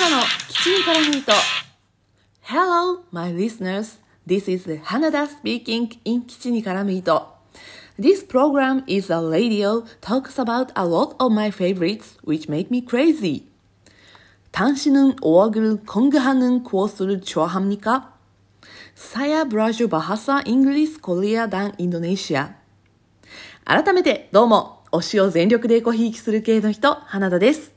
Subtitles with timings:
[0.00, 1.32] 田の基地に絡む糸
[2.42, 3.98] Hello, my listeners.
[4.26, 7.34] This is Hanada speaking in 基地に絡む糸
[7.98, 12.84] This program is a radio talks about a lot of my favorites which make me
[12.84, 13.44] crazy.
[14.52, 18.14] 당신은 5억을 공개하는 코스를 좋아합니까?
[18.94, 22.54] 사야 브라주 바하사 잉글리스 코리아 단 인도네시아
[23.66, 27.76] 改めてどうも推しを全力でごひいきする系の人花田です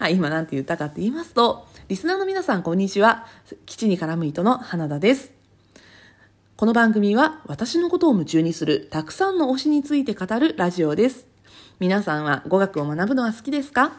[0.00, 3.26] はい、今なんて言ったかって言いますとリスナーの皆さんこんにちは
[3.66, 5.30] 基地に絡む糸の花田です
[6.56, 11.26] この番組は私のことを夢中にするたくさんの推しについて語るラジオです
[11.80, 13.92] 皆さんは語学を学ぶのは好きですか？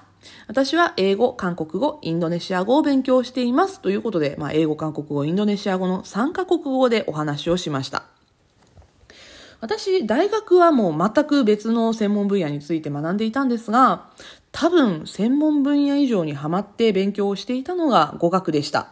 [0.48, 3.80] 私は英語、韓国語、インドネシア語を勉強しています。
[3.80, 8.06] ということで、まあ、英語、韓国語、インドネシア語の3カ国語でお話をしました。
[9.62, 14.10] 私、大学はもう全く別の専門分野について学んでいたんですが、
[14.52, 18.90] 多分専門分野以上にハマって勉強をしていたのが語学でした。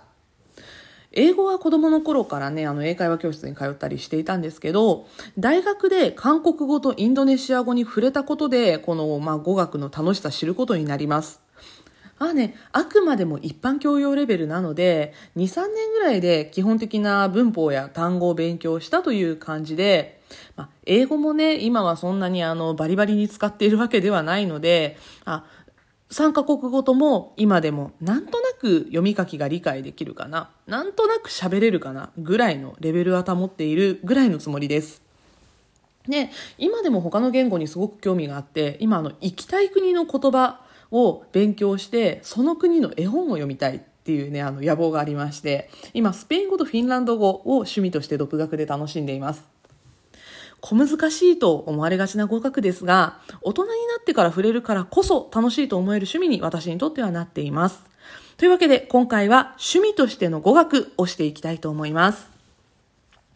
[1.12, 5.08] 英語は子供の頃からね、あの英会話教室に通ったりしていたんですけど、
[5.40, 11.42] 大学で韓国語とインドネシア語に触れたことで、この、まあ、語学の楽しさ知ることになります。
[12.20, 20.19] まあね、あくまでも一般教養レベルなので、2、3年ぐらいで基本的な文法や単語を勉強したという感じで、
[20.56, 25.46] まあ、英語もね、今はそんなにあのバリバリに使っているわけではないので、あ
[26.10, 35.04] 3カ国語とも今でもなんとなく読み書きが理解できるかな、なんとなく喋れるかなぐらいのレベルは保っているぐらいのつもりです。
[36.08, 49.59] で、今でも他の言語にすごく興味があって、今あの行きたい国の言葉を勉強して、その国の絵本を読みたいっていうね、あの野望がありまして、今スペイン語とフィンランド語を趣味として独学で楽しんでいます。
[50.62, 57.84] 小難しいと思われがちな語学ですが、大人になってから触れるからこそ楽しいと思える趣味に私にとってはなっています。
[58.38, 62.30] というわけで今回は趣味としての語学をしていきたいと思います。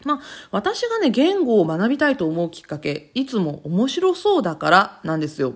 [0.06, 0.20] まあ、
[0.52, 5.56] 私がね、言語を学びたいと思うきっかけ、いつも面白そうだからなんですよ。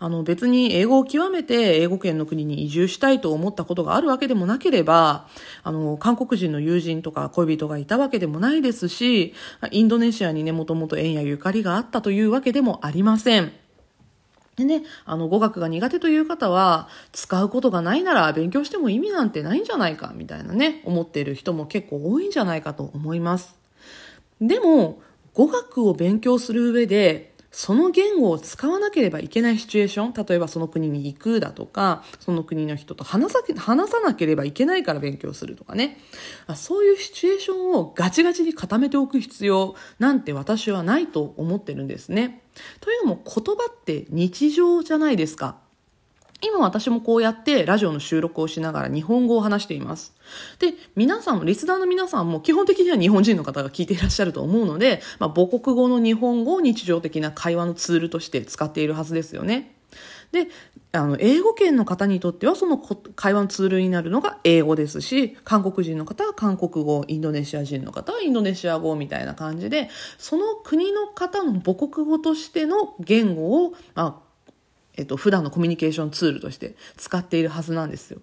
[0.00, 5.26] あの別に英語を極めて英語圏の国に移住したいと思ったことがあるわけでもなければ、
[5.64, 9.34] あの、韓国人の友人とか恋人がいたわけでもないですし、
[9.72, 13.52] インドネシアにね、もともと縁やゆかりがあったというわけでもありません。
[14.54, 23.56] でね、あの、語学が苦手という方は、使うことがないなら勉強しても意味なんてないんじゃないか、みたいなね、思っている人も結構多いんじゃないかと思います。
[24.40, 25.00] でも、
[25.34, 35.98] 語学を勉強する上で、その言語を使わなければいけないシチュエーション、例えばその国に行くだとか、その国の人と話さ話さなければいけないから勉強するとかね。
[36.56, 42.42] そういうシチュエーションをガチガチに固めておく必要なんて私はないと思ってるんですね。
[42.80, 45.67] というのも言葉って日常じゃないですか。
[46.40, 50.14] 今私もこうやってラジオの収録をしながら日本語を話しています。
[50.60, 59.74] で、皆さん、リスナーの皆さんも基本的には日本人の方が聞いていらっしゃると思うので、まあ、母国語の日本語を日常的な会話のツールとして使っているはずですよね。
[60.32, 60.48] で、
[60.92, 69.88] あの、英語圏の方にとってはその会話のツールになるのが英語ですし、韓国人の方は韓国語、インドネシア人の方はインドネシア語みたいな感じで、
[70.18, 74.27] その国の方の母国語としての言語を、まあ、
[74.98, 78.20] えっと、普段のコミュニケーションツールとして使っているはずなんですよ。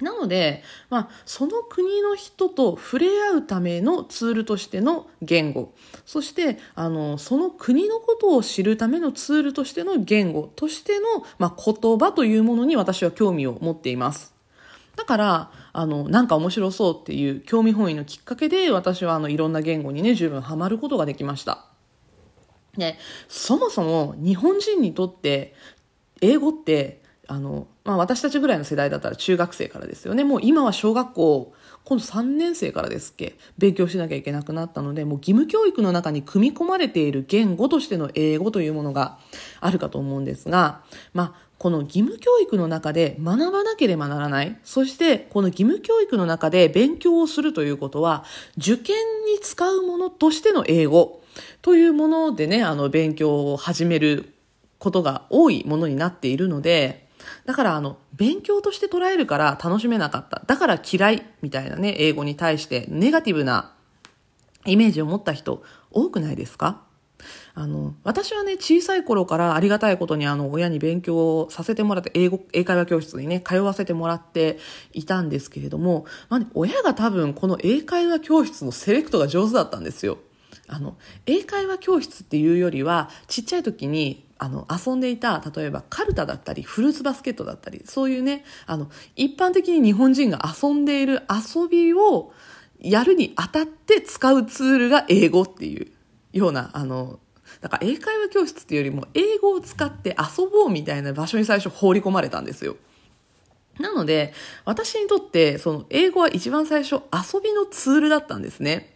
[0.00, 14.34] なので、まあ、その国の人と触れ合うためのツールとしての言語、そして、あの、その国のことを知るためのツールとしての言語としての、まあ、言葉というものに私は興味を持っています。
[14.96, 21.66] だから、あの、なんか面白そうっていう興味本位のきっかけで、私はあの、いろんな言語にね、十分ハマることができました。
[22.76, 22.98] で、
[23.28, 25.54] そもそも日本人にとって
[26.20, 31.54] 英語ってあの、まあ、私たちぐらいの世代だったら中学生からですよねもう今は小学校
[31.84, 39.18] 今度3年生からですっけ勉強しなきゃいけなくなったのでもう義務教育の中に組み込まれている言語としての英語というものが
[39.60, 40.82] あるかと思うんですが、
[41.14, 44.58] まあ、この義務教育の中で学ばなければならない。
[44.62, 48.24] そして、この義務教育の中で勉強をするということは、
[48.58, 48.96] 受験
[49.32, 51.22] に使うものとしての英語。
[51.66, 54.32] というものでね、あの、勉強を始める
[54.78, 57.08] ことが多いものになっているので、
[57.44, 60.44] だからあの、勉強として捉えるから楽しめなかった。
[60.46, 63.74] だから嫌いみたいなね、英語に対してネガティブな
[64.64, 66.84] イメージを持った人多くないですか？
[67.54, 74.60] あの、私はね、小さい頃からありがたいことにあの、親に勉強をさせてもらって、英語、英会話教室にね、通わせてもらって
[74.92, 80.18] いたんですけれども、まあね、親が多分この英会話教室のセレクトが上手だったんですよ。
[80.68, 80.96] あの、
[81.26, 92.32] 英会話教室っていうよりは、ちっちゃい時にあの遊んでいた例えばカルタだったりフルーツバスケットだったりそういうねあの一般的に日本人が遊んでいる遊びを
[92.78, 95.90] やるにあたって使うツールが英語っていう
[96.32, 97.18] ようなあの
[97.60, 102.76] だから英会話教室っていうよりも英語を使って遊ぼうみたいな場所に最初放り込まれたんですよ。
[103.78, 104.32] なので、
[104.64, 108.95] 私にとって、その英語は一番最初遊びのツールだったんですね。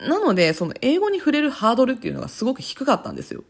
[0.00, 3.44] なので、その英語に触れるハードルっていうのがすごく低かったんですよ。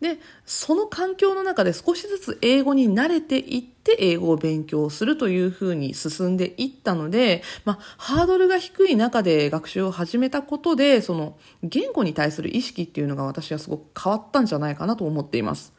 [0.00, 15.74] で、その環境の中で少しずつ英語に慣れていって英語を勉強するというふうに進んでいったので、まあ、ハードルが低い中で学習を始めたことで、その言語に対する意識っていうのが私はすごく変わったんじゃないかなと思っています。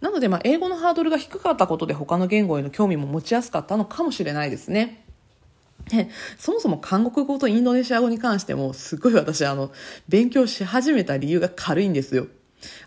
[0.00, 5.05] なので、まあ、英語のハードルが低かったことで他の言語への興味も持ちやすかったのかもしれないですね。
[5.88, 9.70] で、そもそも韓国語とインドネシア語に関しても、すごい私、あの、
[10.08, 12.26] 勉強し始めた理由が軽いんですよ。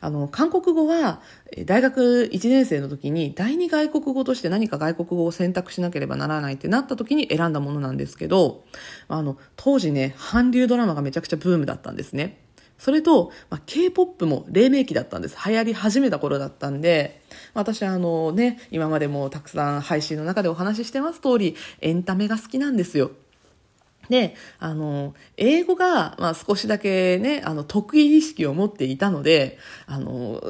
[0.01, 1.21] あの、韓国語は、
[1.65, 8.65] 大学1年生の時に第2外国語として何か外国語を選択しなければならないってなった時に選んだものなんですけど、
[9.07, 12.48] あの、当時ね、韓流ドラマがめちゃくちゃブームだったんですね。
[12.79, 15.37] それと、まあ、K-POP も黎明期だったんです。
[15.45, 17.21] 流行り始めた頃だったんで、
[17.53, 23.11] 私あのね、今までもたくさん配信の中でお話ししてます通り、エンタメが好きなんですよ。
[24.09, 30.41] で、あの、英語が、まあ、少しだけね、あの、得意意識を持っていたので、あの、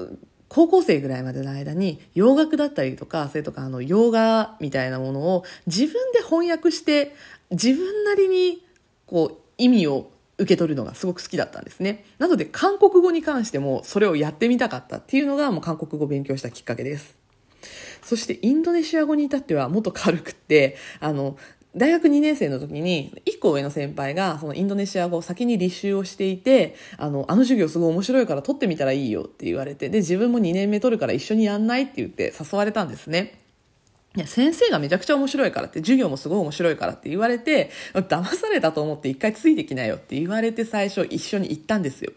[0.49, 7.15] 高校生ぐらいまでの間に洋楽だったりとか、それとかあの洋画みたいなものを自分で翻訳して
[7.51, 8.65] 自分なりに
[9.05, 12.05] こう意味を受け取るのがすごく好きだったんですね。
[12.17, 17.19] なので韓国語に関してもそれをやってみたかったっていうのがもう韓国語を勉強したきっかけです。
[18.01, 21.37] そしてインドネシア語に至ってはもっと軽くって、あの、
[21.75, 33.39] 大学2年生の時に、1個上の先輩が、そのインドネシア語を先に履修をしていて、あの、あの授業すごい面白いから取ってみたらいいよって言われて、で、自分も2年目取るから一緒にやんないって言って誘われたんですね。
[34.15, 42.11] いや、先生がめちゃくちゃ面白いからって、授業もすごい面白いからって言われて、騙されたと思って一回ついてきなよって言われて最初一緒に行ったんですよ。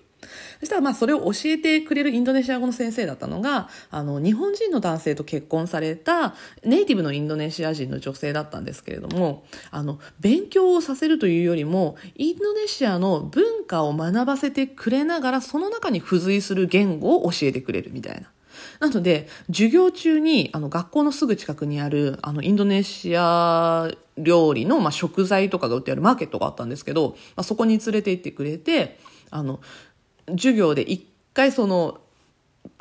[0.61, 6.35] そしたらまあそれを教えてくれるインドネシア語の先生だったのが、あの、日本人の男性と結婚された
[6.65, 18.31] ネイティブのインドネシア人の女性だったんですけれども、あの、勉強をさせるというよりも、インドネシアの文化を学ばせてくれながら、その中に付随する言語を教えてくれるみたいな。
[18.83, 23.89] なので、授業中に、あの、学校のすぐ近くにある、あの、インドネシア
[24.19, 28.99] 料理の、まあ、食材とかが売ってあるマーケットがあったんですけど、まあ、そこに連れて行ってくれて、
[29.31, 29.61] あの、
[30.31, 32.01] 授業で一回その、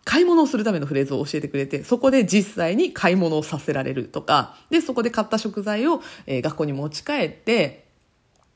[0.04, 7.86] 買い物をするためのフレーズを教えてくれて、そこで実際に買い物をさせられるとか、で、そこで買った食材を、えー、学校に持ち帰って、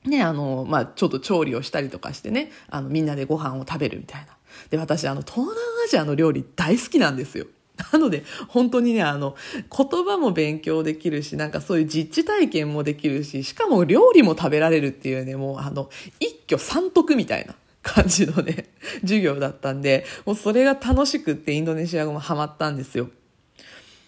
[0.04, 4.36] ね、あの、まあ、ちょっと調理をしたりとかしてね、あの、みんなでご飯を食べるみたいな。
[4.72, 5.56] で、私、あの、東南
[5.88, 7.48] ジアの料理大好きなんですよ。
[7.92, 9.36] なので、本当にね、あの、
[9.76, 15.90] 言葉も勉強できるし、なんかそういう実地体験もできるし、しかも料理も食べられるっていうね、もうあの、
[16.20, 17.56] 一挙三得みたいな。
[17.86, 18.66] 感じのね、
[19.02, 23.10] 授業だったんで、もうそれが楽しくってインドネシア語もハマったんですよ。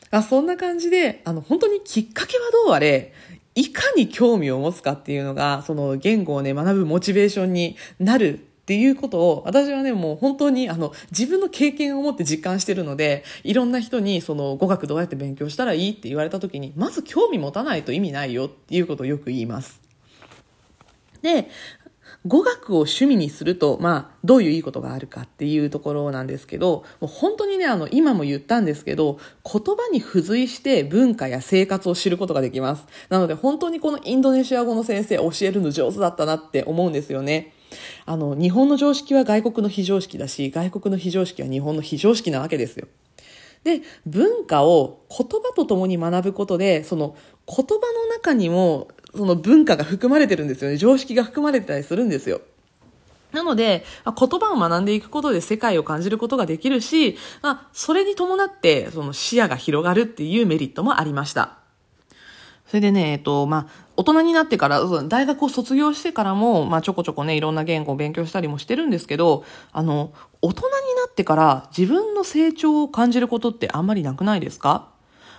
[0.10, 3.14] あそんな感じで、あの、本当にきっかけはどうあれ、
[3.54, 19.80] いかに興味を持つかっていうのが、その言語をね、学ぶモチベーションになるっていうことを、私はね、もう本当にあの、自分の経験を持って実感してるので、いろんな人にその語学どうやって勉強したらいいって言われた時に、まず興味持たないと意味ないよっていうことをよく言います。
[21.22, 21.48] で、
[22.26, 32.86] 語学を趣味にすると、まあ、どういういいことがあるかっていうところなんですけど、もう本当にね、あの、今も言ったんですけど、言葉に付随して文化や生活を知ることができます。
[33.08, 37.54] なので、本当にこのインドネシア語の先生教えるの上手だったなって思うんですよね。
[38.06, 42.88] あの、日本の常識は外国の非常識だし、外国の非常識は日本の非常識なわけですよ。
[43.64, 47.16] で、文化を言葉と共に学ぶことで、その
[47.48, 50.78] 言葉の中にもその文化が含まれてるんですよね。
[50.78, 52.42] 常識が含まれてたりするんですよ。
[53.34, 61.67] なので、言葉を学んでいくことで世界を感じることができるし、まあ、それに伴ってその視野が広がるっていうメリットもありました。
[62.68, 74.90] それでね、えっと、まあ、大人になってから、大学を卒業してからも、まあ、ちょこちょこね、いろんな言語を勉強したりもしてるんですけど、あの、大人になってから自分の成長を感じることってあんまりなくないですか？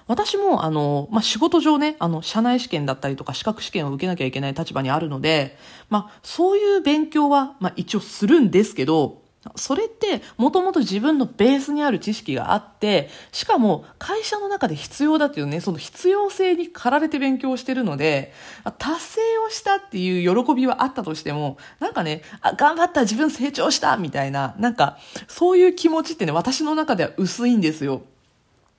[0.06, 5.58] 私も、あの、まあ、仕事上ね、あの、社内試験だったりとか資格試験を受けなきゃいけない立場にあるので、
[5.90, 9.22] まあ、そういう勉強は、まあ、一応するんですけど、
[9.56, 18.32] それってもともと自分のベースにある知識があって、しかも会社の中で必要だっていうね、その必要性に駆られて勉強してるので、
[18.78, 28.02] 達成をしたっていう喜びはあったとしても、なんかね、あ頑張った自分成長したみたいな、なんかそういう気持ちってね、私の中では薄いんですよ。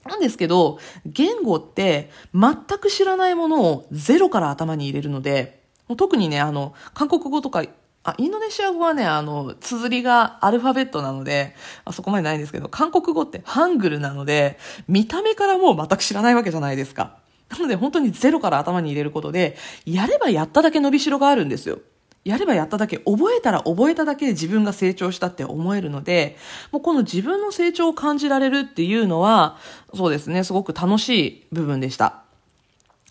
[0.06, 5.60] なんですけど、言語って全く知らないものをゼロから頭に入れるので、
[5.98, 7.64] 特にね、あの、韓国語とか
[8.10, 17.18] あ、インドネシア語はね、あの、綴りがアルファベットなので、あそこまでないんですけど、韓国語ってハングルなので、見た目からもう全く知らないわけじゃないですか。
[17.50, 21.80] なので本当にゼロから頭に入れることで、やればやっただけ伸びしろがあるんですよ。
[22.26, 26.38] やればやっただけ、覚えたら覚えただけで自分が成長したって思えるので、
[26.72, 29.58] もうこの自分の成長を感じられるっていうのは、
[29.96, 32.24] そうですね、すごく楽しい部分でした。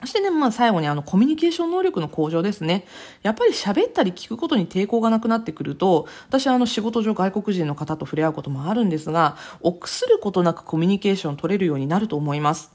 [0.01, 2.87] そしてね、まあ最後にあのコミュニケーション能力の向上ですね。
[3.23, 12.71] やっぱり喋ったり聞くことに抵抗がなくなってくると、私はあの仕事上外国人の方と触れ合うこともあるんですが、臆することなくコミュニケーション取れるようになると思います。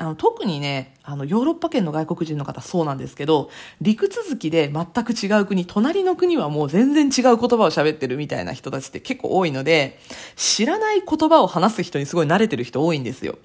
[0.00, 9.98] あの特にね、あのヨーロッパ圏の外国人の方そうなんですけど、陸続きで全く違う国、隣の国はもう全然違う言葉を喋ってるみたいな人たちって結構多いので、
[10.36, 13.38] 知らない言葉を話す人にすごい慣れてる人多いんですよ。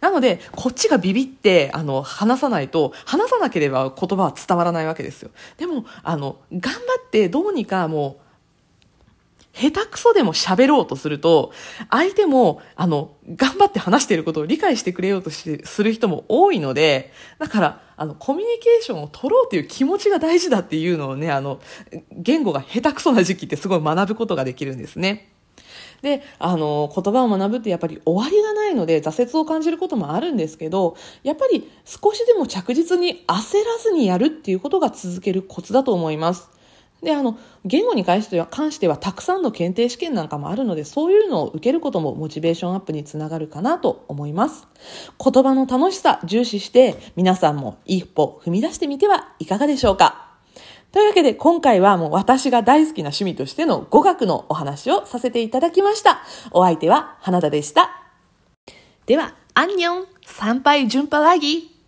[0.00, 5.30] なので、こっちがビビって、あの、話さないと、話さなければ言葉は伝わらないわけですよ。
[5.56, 8.28] でも、あの、頑張ってどうにかもう、
[9.58, 11.52] 下手くそでも喋ろうとすると、
[11.90, 21.60] 相手も、あの、頑張って話していることを理解してくれようとしする人も多いので、だから、あの、コミュニケーションを取ろうという気持ちが大事だっていうのをね、あの、
[22.12, 25.32] 言語が下手くそな時期ってすごい学ぶことができるんですね。
[26.02, 36.50] で、あの、言葉を学ぶってやっぱり終わりがないので挫折を感じることもあるんですけど、やっぱり少しでも着実に焦らずにやるっていうことが続けるコツだと思います。
[37.02, 44.66] で、あの、言語に関しては、関してはたくさんの検定試験なんかもあるので、そういうのを受けることもモチベーションアップにつながるかなと思います。
[45.22, 50.27] 言葉の楽しさ重視して、皆さんも一歩踏み出してみてはいかがでしょうか
[50.90, 56.22] というわけで今回はもう私が大好きな趣味としての語学のお話をさせていただきました。
[56.50, 57.90] お相手は花田でした。
[59.04, 61.77] では、アンニョン参拝順パラギ